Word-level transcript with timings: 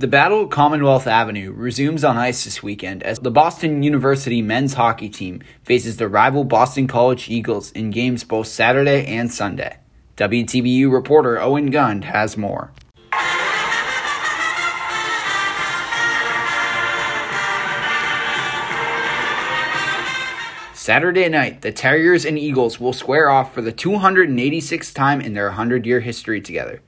The 0.00 0.06
Battle 0.06 0.44
at 0.44 0.50
Commonwealth 0.50 1.06
Avenue 1.06 1.52
resumes 1.52 2.04
on 2.04 2.16
ice 2.16 2.44
this 2.44 2.62
weekend 2.62 3.02
as 3.02 3.18
the 3.18 3.30
Boston 3.30 3.82
University 3.82 4.40
men's 4.40 4.72
hockey 4.72 5.10
team 5.10 5.42
faces 5.62 5.98
the 5.98 6.08
rival 6.08 6.42
Boston 6.42 6.86
College 6.86 7.28
Eagles 7.28 7.70
in 7.72 7.90
games 7.90 8.24
both 8.24 8.46
Saturday 8.46 9.04
and 9.04 9.30
Sunday. 9.30 9.76
WTBU 10.16 10.90
reporter 10.90 11.38
Owen 11.38 11.70
Gund 11.70 12.04
has 12.04 12.38
more. 12.38 12.72
Saturday 20.72 21.28
night, 21.28 21.60
the 21.60 21.72
Terriers 21.72 22.24
and 22.24 22.38
Eagles 22.38 22.80
will 22.80 22.94
square 22.94 23.28
off 23.28 23.52
for 23.52 23.60
the 23.60 23.70
286th 23.70 24.94
time 24.94 25.20
in 25.20 25.34
their 25.34 25.48
100 25.48 25.84
year 25.84 26.00
history 26.00 26.40
together. 26.40 26.80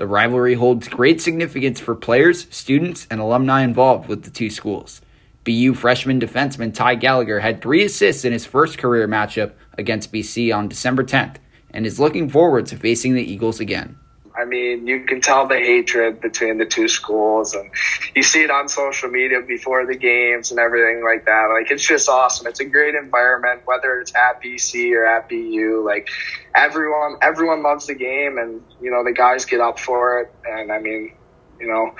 The 0.00 0.06
rivalry 0.06 0.54
holds 0.54 0.88
great 0.88 1.20
significance 1.20 1.78
for 1.78 1.94
players, 1.94 2.46
students, 2.48 3.06
and 3.10 3.20
alumni 3.20 3.60
involved 3.60 4.08
with 4.08 4.22
the 4.22 4.30
two 4.30 4.48
schools. 4.48 5.02
BU 5.44 5.74
freshman 5.74 6.18
defenseman 6.18 6.72
Ty 6.72 6.94
Gallagher 6.94 7.40
had 7.40 7.60
three 7.60 7.84
assists 7.84 8.24
in 8.24 8.32
his 8.32 8.46
first 8.46 8.78
career 8.78 9.06
matchup 9.06 9.52
against 9.76 10.10
BC 10.10 10.56
on 10.56 10.70
December 10.70 11.04
10th 11.04 11.36
and 11.70 11.84
is 11.84 12.00
looking 12.00 12.30
forward 12.30 12.64
to 12.68 12.78
facing 12.78 13.12
the 13.12 13.30
Eagles 13.30 13.60
again. 13.60 13.98
I 14.40 14.44
mean, 14.44 14.86
you 14.86 15.04
can 15.04 15.20
tell 15.20 15.46
the 15.46 15.56
hatred 15.56 16.20
between 16.20 16.58
the 16.58 16.64
two 16.64 16.88
schools, 16.88 17.54
and 17.54 17.70
you 18.14 18.22
see 18.22 18.42
it 18.42 18.50
on 18.50 18.68
social 18.68 19.10
media 19.10 19.40
before 19.46 19.86
the 19.86 19.96
games 19.96 20.50
and 20.50 20.58
everything 20.58 21.02
like 21.04 21.26
that. 21.26 21.50
Like, 21.52 21.70
it's 21.70 21.86
just 21.86 22.08
awesome. 22.08 22.46
It's 22.46 22.60
a 22.60 22.64
great 22.64 22.94
environment, 22.94 23.62
whether 23.66 24.00
it's 24.00 24.14
at 24.14 24.42
BC 24.42 24.92
or 24.94 25.04
at 25.04 25.28
BU. 25.28 25.82
Like, 25.84 26.08
everyone, 26.54 27.16
everyone 27.22 27.62
loves 27.62 27.86
the 27.86 27.94
game, 27.94 28.38
and 28.38 28.62
you 28.80 28.90
know 28.90 29.04
the 29.04 29.12
guys 29.12 29.44
get 29.44 29.60
up 29.60 29.78
for 29.78 30.20
it. 30.20 30.34
And 30.44 30.72
I 30.72 30.78
mean, 30.78 31.12
you 31.60 31.66
know, 31.66 31.94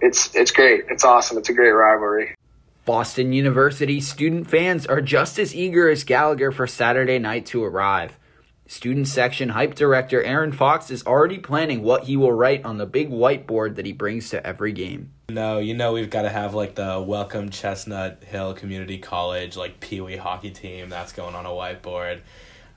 it's 0.00 0.34
it's 0.34 0.50
great. 0.50 0.84
It's 0.90 1.04
awesome. 1.04 1.38
It's 1.38 1.48
a 1.48 1.54
great 1.54 1.70
rivalry. 1.70 2.34
Boston 2.84 3.32
University 3.32 4.00
student 4.00 4.48
fans 4.48 4.86
are 4.86 5.00
just 5.00 5.38
as 5.38 5.54
eager 5.54 5.88
as 5.88 6.02
Gallagher 6.02 6.50
for 6.50 6.66
Saturday 6.66 7.18
night 7.20 7.46
to 7.46 7.62
arrive. 7.62 8.18
Student 8.72 9.06
section 9.06 9.50
hype 9.50 9.74
director 9.74 10.22
Aaron 10.22 10.50
Fox 10.50 10.90
is 10.90 11.04
already 11.04 11.36
planning 11.36 11.82
what 11.82 12.04
he 12.04 12.16
will 12.16 12.32
write 12.32 12.64
on 12.64 12.78
the 12.78 12.86
big 12.86 13.10
whiteboard 13.10 13.74
that 13.74 13.84
he 13.84 13.92
brings 13.92 14.30
to 14.30 14.44
every 14.46 14.72
game. 14.72 15.12
No, 15.28 15.58
you 15.58 15.74
know 15.74 15.92
we've 15.92 16.08
got 16.08 16.22
to 16.22 16.30
have 16.30 16.54
like 16.54 16.74
the 16.74 17.04
welcome 17.06 17.50
Chestnut 17.50 18.24
Hill 18.24 18.54
Community 18.54 18.96
College 18.96 19.58
like 19.58 19.78
Pee 19.80 20.00
Wee 20.00 20.16
hockey 20.16 20.50
team 20.50 20.88
that's 20.88 21.12
going 21.12 21.34
on 21.34 21.44
a 21.44 21.50
whiteboard. 21.50 22.20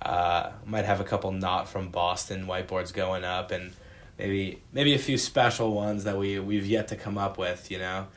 Uh, 0.01 0.51
might 0.65 0.83
have 0.83 0.99
a 0.99 1.05
couple 1.05 1.31
not 1.31 1.69
from 1.69 1.87
Boston 1.91 2.45
whiteboards 2.45 2.93
going 2.93 3.23
up 3.23 3.51
and 3.51 3.71
maybe 4.19 4.61
maybe 4.73 4.95
a 4.95 4.99
few 4.99 5.17
special 5.17 5.73
ones 5.73 6.03
that 6.03 6.17
we 6.17 6.39
we've 6.39 6.67
yet 6.67 6.89
to 6.89 6.97
come 6.97 7.17
up 7.17 7.37
with. 7.37 7.71
You 7.71 7.77
know, 7.77 8.07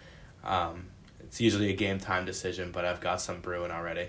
um, 0.42 0.86
it's 1.20 1.40
usually 1.40 1.70
a 1.70 1.76
game 1.76 2.00
time 2.00 2.24
decision, 2.24 2.72
but 2.72 2.84
I've 2.84 3.00
got 3.00 3.20
some 3.20 3.40
brewing 3.40 3.70
already. 3.70 4.08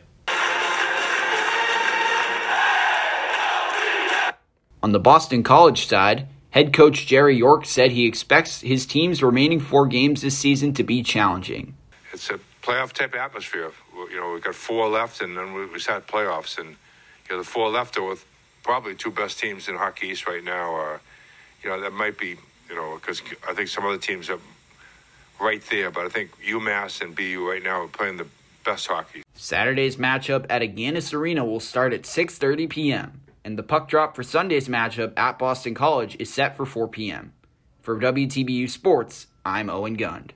On 4.82 4.94
the 4.94 5.00
Boston 5.00 5.44
College 5.44 5.88
side, 5.88 6.28
head 6.52 6.72
coach 6.72 7.06
Jerry 7.06 7.36
York 7.36 7.66
said 7.66 7.92
he 7.92 8.06
expects 8.06 8.62
his 8.62 8.86
team's 8.86 9.22
remaining 9.22 9.60
four 9.60 9.88
games 9.88 10.22
this 10.22 10.38
season 10.38 10.74
to 10.76 10.84
be 10.84 11.04
challenging. 11.04 11.76
It's 12.14 12.30
a 12.30 12.40
playoff 12.64 12.94
type 12.94 13.14
atmosphere. 13.14 13.72
You 13.94 14.22
know, 14.22 14.32
we've 14.32 14.44
got 14.44 14.56
four 14.56 14.88
left, 14.88 15.22
and 15.22 15.36
then 15.36 15.54
we 15.54 15.80
start 15.80 16.08
playoffs, 16.08 16.58
and 16.58 16.70
you 16.70 17.32
know 17.32 17.40
the 17.40 17.44
four 17.44 17.70
left 17.70 17.98
are 17.98 18.04
with 18.08 18.26
probably 18.64 18.96
two 18.96 19.12
best 19.12 19.38
teams 19.38 19.68
in 19.68 19.76
Hockey 19.76 20.08
East 20.08 20.26
right 20.28 20.44
now. 20.44 20.72
Or 20.72 21.02
you 21.62 21.70
know 21.70 21.82
that 21.82 21.92
might 21.92 22.18
be 22.18 22.38
you 22.70 22.76
know 22.76 22.96
because 22.96 23.22
I 23.50 23.54
think 23.54 23.68
some 23.68 23.86
other 23.86 23.98
teams 23.98 24.30
are 24.30 24.40
right 25.42 25.62
there, 25.70 25.92
but 25.92 26.06
I 26.06 26.10
think 26.10 26.32
UMass 26.42 27.02
and 27.02 27.14
BU 27.14 27.46
right 27.46 27.62
now 27.62 27.84
are 27.84 27.88
playing 27.88 28.16
the 28.16 28.28
best 28.64 28.88
hockey. 28.88 29.24
Saturday's 29.36 29.98
matchup 29.98 30.46
at 30.50 30.62
Agganis 30.62 31.14
Arena 31.14 31.44
will 31.44 31.60
start 31.60 31.92
at 31.92 32.04
6:30 32.04 32.70
p.m 32.70 33.22
and 33.44 33.58
the 33.58 33.64
puck 33.64 33.88
drop 33.88 34.16
for 34.16 34.24
Sunday's 34.24 34.68
matchup 34.68 35.14
at 35.18 35.40
Boston 35.40 35.74
College 35.74 36.16
is 36.20 36.34
set 36.34 36.56
for 36.56 36.66
4 36.66 36.88
p.m. 36.88 37.34
For 37.82 38.00
WTBU 38.00 38.70
Sports, 38.70 39.28
I'm 39.46 39.70
Owen 39.70 39.96
Gund. 39.96 40.34